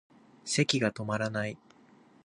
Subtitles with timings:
[0.45, 1.59] 咳がとまらない